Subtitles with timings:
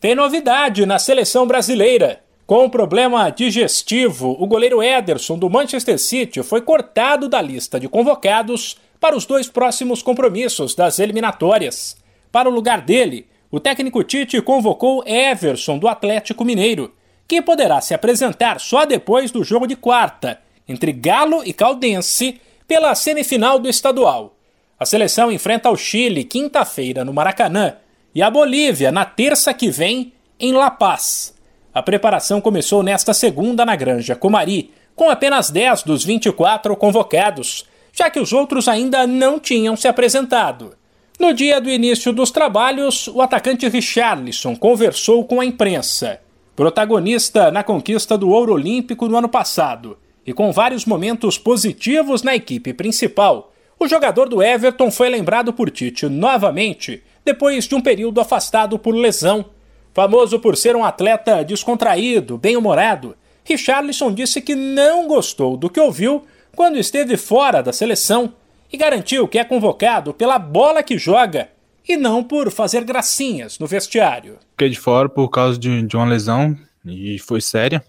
[0.00, 2.20] Tem novidade na seleção brasileira.
[2.46, 8.78] Com problema digestivo, o goleiro Ederson do Manchester City foi cortado da lista de convocados
[9.00, 11.96] para os dois próximos compromissos das eliminatórias.
[12.30, 16.94] Para o lugar dele, o técnico Tite convocou Everson do Atlético Mineiro,
[17.26, 22.94] que poderá se apresentar só depois do jogo de quarta, entre Galo e Caldense, pela
[22.94, 24.36] semifinal do estadual.
[24.78, 27.74] A seleção enfrenta o Chile quinta-feira no Maracanã
[28.18, 31.32] e a Bolívia na terça que vem em La Paz.
[31.72, 38.10] A preparação começou nesta segunda na Granja Comari, com apenas 10 dos 24 convocados, já
[38.10, 40.74] que os outros ainda não tinham se apresentado.
[41.16, 46.18] No dia do início dos trabalhos, o atacante Richarlison conversou com a imprensa.
[46.56, 49.96] Protagonista na conquista do ouro olímpico no ano passado
[50.26, 55.70] e com vários momentos positivos na equipe principal, o jogador do Everton foi lembrado por
[55.70, 59.46] Tite novamente depois de um período afastado por lesão.
[59.92, 66.24] Famoso por ser um atleta descontraído, bem-humorado, Richarlison disse que não gostou do que ouviu
[66.54, 68.34] quando esteve fora da seleção
[68.72, 71.48] e garantiu que é convocado pela bola que joga
[71.88, 74.38] e não por fazer gracinhas no vestiário.
[74.50, 77.82] Fiquei de fora por causa de, de uma lesão e foi séria.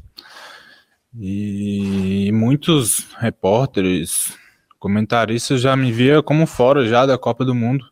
[1.20, 4.34] E muitos repórteres,
[4.80, 7.86] comentaristas já me via como fora já da Copa do Mundo.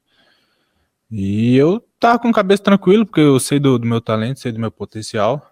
[1.10, 4.52] E eu tava com a cabeça tranquilo, porque eu sei do, do, meu talento, sei
[4.52, 5.52] do meu potencial.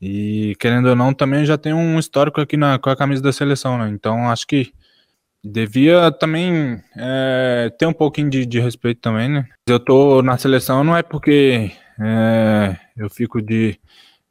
[0.00, 3.32] E querendo ou não, também já tenho um histórico aqui na, com a camisa da
[3.32, 3.90] seleção, né?
[3.90, 4.72] Então acho que
[5.44, 9.46] devia também é, ter um pouquinho de, de, respeito também, né?
[9.66, 11.70] Eu tô na seleção não é porque
[12.00, 13.78] é, eu fico de,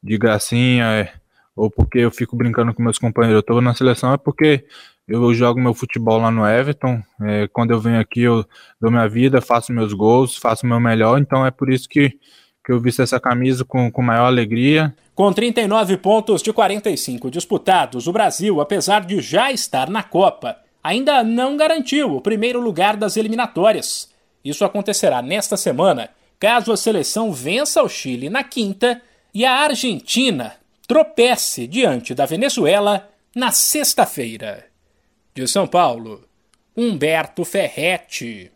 [0.02, 1.12] de gracinha é,
[1.56, 3.38] ou porque eu fico brincando com meus companheiros.
[3.38, 4.64] Eu tô na seleção é porque
[5.06, 7.02] eu jogo meu futebol lá no Everton.
[7.22, 8.44] É, quando eu venho aqui, eu
[8.80, 11.18] dou minha vida, faço meus gols, faço meu melhor.
[11.18, 12.10] Então é por isso que,
[12.64, 14.94] que eu visto essa camisa com, com maior alegria.
[15.14, 21.22] Com 39 pontos de 45 disputados, o Brasil, apesar de já estar na Copa, ainda
[21.22, 24.08] não garantiu o primeiro lugar das eliminatórias.
[24.44, 26.08] Isso acontecerá nesta semana,
[26.38, 29.02] caso a seleção vença o Chile na quinta
[29.34, 30.59] e a Argentina
[30.90, 34.66] tropece diante da Venezuela na sexta-feira.
[35.32, 36.26] De São Paulo,
[36.76, 38.50] Humberto Ferretti.